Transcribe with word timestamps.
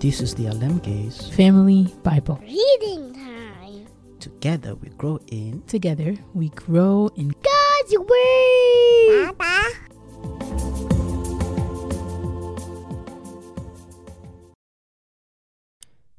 This 0.00 0.22
is 0.22 0.34
the 0.34 0.46
Alemge's 0.46 1.28
Family 1.36 1.94
Bible. 2.02 2.40
Reading 2.40 3.12
time. 3.12 3.86
Together 4.18 4.74
we 4.74 4.88
grow 4.96 5.20
in 5.26 5.60
Together 5.66 6.16
we 6.32 6.48
grow 6.48 7.10
in 7.16 7.28
God's 7.28 7.98
Word. 7.98 9.36
Papa. 9.36 9.68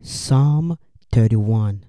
Psalm 0.03 0.77
31 1.11 1.83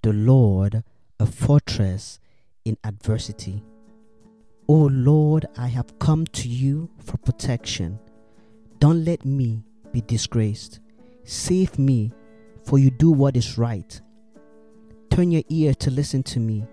The 0.00 0.14
Lord 0.14 0.82
a 1.18 1.26
fortress 1.26 2.18
in 2.64 2.78
adversity. 2.82 3.62
O 4.66 4.88
Lord, 4.90 5.44
I 5.58 5.66
have 5.66 5.98
come 5.98 6.24
to 6.28 6.48
you 6.48 6.88
for 6.98 7.18
protection. 7.18 7.98
Don't 8.78 9.04
let 9.04 9.26
me 9.26 9.64
be 9.92 10.00
disgraced. 10.00 10.80
Save 11.30 11.78
me, 11.78 12.10
for 12.64 12.80
you 12.80 12.90
do 12.90 13.12
what 13.12 13.36
is 13.36 13.56
right. 13.56 14.00
Turn 15.10 15.30
your 15.30 15.44
ear 15.48 15.74
to 15.74 15.88
listen 15.88 16.24
to 16.24 16.40
me. 16.40 16.66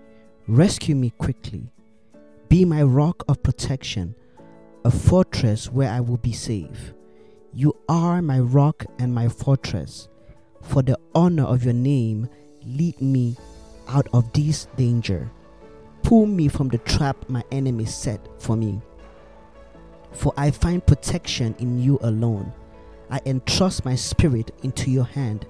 Rescue 0.48 0.96
me 0.96 1.10
quickly. 1.10 1.70
Be 2.48 2.64
my 2.64 2.82
rock 2.82 3.22
of 3.28 3.40
protection, 3.44 4.16
a 4.84 4.90
fortress 4.90 5.70
where 5.70 5.88
I 5.88 6.00
will 6.00 6.16
be 6.16 6.32
safe. 6.32 6.92
You 7.54 7.76
are 7.88 8.20
my 8.20 8.40
rock 8.40 8.84
and 8.98 9.14
my 9.14 9.28
fortress. 9.28 10.08
For 10.62 10.82
the 10.82 10.98
honor 11.14 11.44
of 11.44 11.62
your 11.62 11.72
name, 11.72 12.28
lead 12.64 13.00
me 13.00 13.36
out 13.86 14.08
of 14.12 14.32
this 14.32 14.66
danger. 14.76 15.30
Pull 16.02 16.26
me 16.26 16.48
from 16.48 16.66
the 16.66 16.78
trap 16.78 17.28
my 17.28 17.44
enemies 17.52 17.94
set 17.94 18.26
for 18.42 18.56
me. 18.56 18.80
For 20.10 20.34
I 20.36 20.50
find 20.50 20.84
protection 20.84 21.54
in 21.60 21.80
you 21.80 22.00
alone. 22.02 22.52
I 23.10 23.20
entrust 23.24 23.84
my 23.84 23.94
spirit 23.94 24.50
into 24.62 24.90
your 24.90 25.04
hand. 25.04 25.46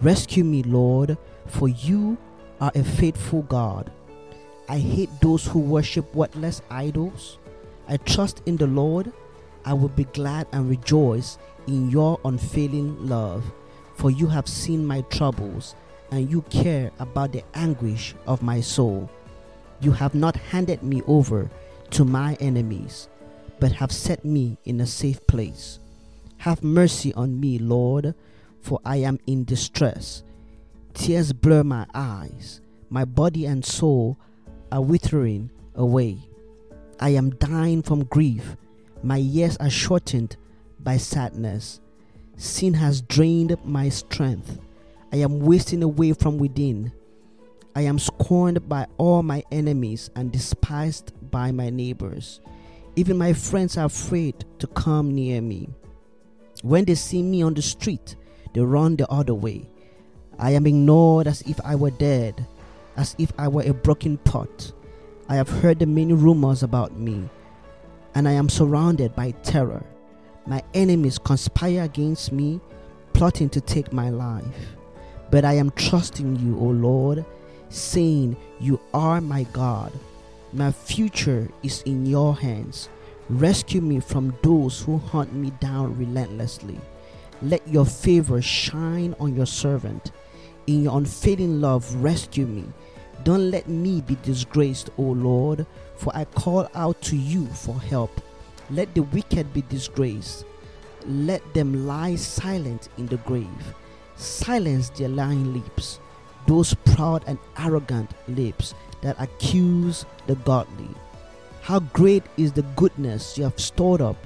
Rescue 0.00 0.44
me, 0.44 0.62
Lord, 0.62 1.16
for 1.46 1.68
you 1.68 2.18
are 2.60 2.72
a 2.74 2.84
faithful 2.84 3.42
God. 3.42 3.90
I 4.68 4.78
hate 4.78 5.10
those 5.20 5.46
who 5.46 5.60
worship 5.60 6.14
worthless 6.14 6.62
idols. 6.70 7.38
I 7.88 7.96
trust 7.96 8.42
in 8.46 8.56
the 8.56 8.66
Lord. 8.66 9.12
I 9.64 9.74
will 9.74 9.88
be 9.88 10.04
glad 10.04 10.46
and 10.52 10.68
rejoice 10.68 11.38
in 11.66 11.90
your 11.90 12.18
unfailing 12.24 13.06
love, 13.06 13.44
for 13.94 14.10
you 14.10 14.26
have 14.26 14.48
seen 14.48 14.86
my 14.86 15.02
troubles 15.02 15.74
and 16.10 16.30
you 16.30 16.42
care 16.42 16.90
about 16.98 17.32
the 17.32 17.42
anguish 17.54 18.14
of 18.26 18.42
my 18.42 18.60
soul. 18.60 19.10
You 19.80 19.92
have 19.92 20.14
not 20.14 20.36
handed 20.36 20.82
me 20.82 21.02
over 21.06 21.50
to 21.90 22.04
my 22.04 22.36
enemies, 22.40 23.08
but 23.60 23.72
have 23.72 23.92
set 23.92 24.24
me 24.24 24.58
in 24.64 24.80
a 24.80 24.86
safe 24.86 25.26
place. 25.26 25.78
Have 26.42 26.64
mercy 26.64 27.14
on 27.14 27.38
me, 27.38 27.60
Lord, 27.60 28.16
for 28.60 28.80
I 28.84 28.96
am 28.96 29.20
in 29.28 29.44
distress. 29.44 30.24
Tears 30.92 31.32
blur 31.32 31.62
my 31.62 31.86
eyes, 31.94 32.60
my 32.90 33.04
body 33.04 33.46
and 33.46 33.64
soul 33.64 34.18
are 34.72 34.82
withering 34.82 35.52
away. 35.76 36.18
I 36.98 37.10
am 37.10 37.30
dying 37.36 37.80
from 37.80 38.06
grief, 38.06 38.56
my 39.04 39.18
years 39.18 39.56
are 39.58 39.70
shortened 39.70 40.36
by 40.80 40.96
sadness. 40.96 41.80
Sin 42.36 42.74
has 42.74 43.02
drained 43.02 43.56
my 43.64 43.88
strength. 43.88 44.58
I 45.12 45.18
am 45.18 45.38
wasting 45.38 45.84
away 45.84 46.12
from 46.12 46.38
within. 46.38 46.90
I 47.76 47.82
am 47.82 48.00
scorned 48.00 48.68
by 48.68 48.88
all 48.98 49.22
my 49.22 49.44
enemies 49.52 50.10
and 50.16 50.32
despised 50.32 51.12
by 51.30 51.52
my 51.52 51.70
neighbors. 51.70 52.40
Even 52.96 53.16
my 53.16 53.32
friends 53.32 53.78
are 53.78 53.86
afraid 53.86 54.44
to 54.58 54.66
come 54.66 55.14
near 55.14 55.40
me. 55.40 55.68
When 56.62 56.84
they 56.84 56.94
see 56.94 57.22
me 57.22 57.42
on 57.42 57.54
the 57.54 57.62
street, 57.62 58.14
they 58.54 58.60
run 58.60 58.96
the 58.96 59.10
other 59.10 59.34
way. 59.34 59.68
I 60.38 60.52
am 60.52 60.66
ignored 60.66 61.26
as 61.26 61.42
if 61.42 61.60
I 61.64 61.74
were 61.74 61.90
dead, 61.90 62.46
as 62.96 63.16
if 63.18 63.32
I 63.36 63.48
were 63.48 63.62
a 63.62 63.74
broken 63.74 64.18
pot. 64.18 64.72
I 65.28 65.34
have 65.34 65.48
heard 65.48 65.80
the 65.80 65.86
many 65.86 66.12
rumors 66.12 66.62
about 66.62 66.96
me, 66.96 67.28
and 68.14 68.28
I 68.28 68.32
am 68.32 68.48
surrounded 68.48 69.16
by 69.16 69.32
terror. 69.42 69.84
My 70.46 70.62
enemies 70.72 71.18
conspire 71.18 71.82
against 71.82 72.30
me, 72.30 72.60
plotting 73.12 73.48
to 73.50 73.60
take 73.60 73.92
my 73.92 74.10
life. 74.10 74.76
But 75.32 75.44
I 75.44 75.54
am 75.54 75.70
trusting 75.72 76.36
you, 76.36 76.58
O 76.58 76.66
Lord, 76.66 77.24
saying, 77.70 78.36
You 78.60 78.80
are 78.94 79.20
my 79.20 79.44
God. 79.52 79.92
My 80.52 80.70
future 80.70 81.48
is 81.62 81.82
in 81.82 82.06
your 82.06 82.36
hands. 82.36 82.88
Rescue 83.30 83.80
me 83.80 84.00
from 84.00 84.36
those 84.42 84.82
who 84.82 84.98
hunt 84.98 85.32
me 85.32 85.50
down 85.60 85.96
relentlessly. 85.96 86.80
Let 87.40 87.66
your 87.66 87.86
favor 87.86 88.42
shine 88.42 89.14
on 89.18 89.34
your 89.34 89.46
servant. 89.46 90.12
In 90.66 90.84
your 90.84 90.98
unfailing 90.98 91.60
love, 91.60 91.92
rescue 91.96 92.46
me. 92.46 92.64
Don't 93.24 93.50
let 93.50 93.68
me 93.68 94.00
be 94.00 94.16
disgraced, 94.22 94.90
O 94.98 95.02
Lord, 95.02 95.66
for 95.96 96.14
I 96.16 96.24
call 96.24 96.68
out 96.74 97.00
to 97.02 97.16
you 97.16 97.46
for 97.46 97.80
help. 97.80 98.20
Let 98.70 98.94
the 98.94 99.02
wicked 99.02 99.52
be 99.52 99.62
disgraced. 99.62 100.44
Let 101.06 101.42
them 101.54 101.86
lie 101.86 102.16
silent 102.16 102.88
in 102.98 103.06
the 103.06 103.18
grave. 103.18 103.74
Silence 104.16 104.90
their 104.90 105.08
lying 105.08 105.52
lips, 105.54 106.00
those 106.46 106.74
proud 106.74 107.24
and 107.26 107.38
arrogant 107.58 108.10
lips 108.28 108.74
that 109.00 109.16
accuse 109.20 110.04
the 110.26 110.34
godly. 110.36 110.90
How 111.62 111.78
great 111.78 112.24
is 112.36 112.50
the 112.50 112.64
goodness 112.74 113.38
you 113.38 113.44
have 113.44 113.60
stored 113.60 114.00
up 114.02 114.16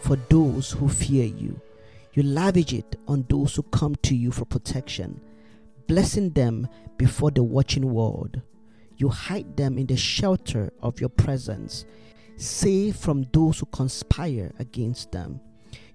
for 0.00 0.16
those 0.28 0.72
who 0.72 0.88
fear 0.88 1.24
you. 1.24 1.60
You 2.14 2.24
lavish 2.24 2.72
it 2.72 2.96
on 3.06 3.24
those 3.28 3.54
who 3.54 3.62
come 3.62 3.94
to 4.02 4.16
you 4.16 4.32
for 4.32 4.44
protection, 4.44 5.20
blessing 5.86 6.30
them 6.30 6.66
before 6.96 7.30
the 7.30 7.44
watching 7.44 7.94
world. 7.94 8.40
You 8.96 9.08
hide 9.08 9.56
them 9.56 9.78
in 9.78 9.86
the 9.86 9.96
shelter 9.96 10.72
of 10.82 11.00
your 11.00 11.10
presence, 11.10 11.84
safe 12.36 12.96
from 12.96 13.24
those 13.32 13.60
who 13.60 13.66
conspire 13.66 14.50
against 14.58 15.12
them. 15.12 15.40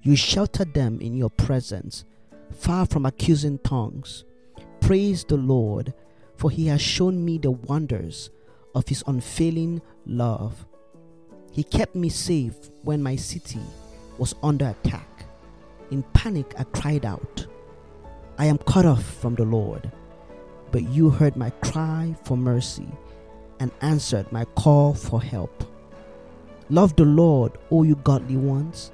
You 0.02 0.16
shelter 0.16 0.64
them 0.64 1.02
in 1.02 1.14
your 1.18 1.30
presence, 1.30 2.06
far 2.52 2.86
from 2.86 3.06
accusing 3.06 3.60
tongues. 3.60 4.24
Praise 4.80 5.26
the 5.26 5.36
Lord, 5.36 5.94
for 6.38 6.50
he 6.50 6.68
has 6.68 6.82
shown 6.82 7.26
me 7.26 7.38
the 7.38 7.52
wonders 7.52 8.30
of 8.74 8.88
his 8.88 9.04
unfailing 9.06 9.82
love. 10.06 10.66
He 11.56 11.64
kept 11.64 11.96
me 11.96 12.10
safe 12.10 12.70
when 12.84 13.02
my 13.02 13.16
city 13.16 13.62
was 14.18 14.36
under 14.44 14.68
attack. 14.68 15.26
In 15.90 16.04
panic, 16.12 16.54
I 16.60 16.66
cried 16.66 17.06
out, 17.06 17.48
I 18.38 18.48
am 18.48 18.58
cut 18.58 18.86
off 18.86 19.06
from 19.06 19.36
the 19.36 19.46
Lord. 19.46 19.90
But 20.74 20.84
you 20.90 21.10
heard 21.10 21.38
my 21.38 21.52
cry 21.52 22.14
for 22.26 22.36
mercy 22.36 22.90
and 23.62 23.72
answered 23.80 24.30
my 24.34 24.44
call 24.44 24.94
for 24.94 25.22
help. 25.22 25.64
Love 26.70 26.94
the 26.98 27.06
Lord, 27.06 27.54
O 27.72 27.84
you 27.84 27.96
godly 28.04 28.36
ones, 28.36 28.92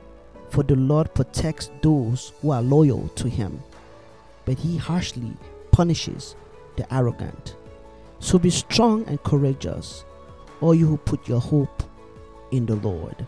for 0.51 0.61
the 0.61 0.75
Lord 0.75 1.15
protects 1.15 1.71
those 1.81 2.31
who 2.43 2.51
are 2.51 2.61
loyal 2.61 3.07
to 3.15 3.27
him, 3.27 3.63
but 4.45 4.59
he 4.59 4.77
harshly 4.77 5.33
punishes 5.71 6.35
the 6.75 6.93
arrogant. 6.93 7.55
So 8.19 8.37
be 8.37 8.51
strong 8.51 9.03
and 9.05 9.23
courageous, 9.23 10.05
all 10.59 10.75
you 10.75 10.85
who 10.85 10.97
put 10.97 11.27
your 11.27 11.41
hope 11.41 11.81
in 12.51 12.65
the 12.65 12.75
Lord. 12.75 13.25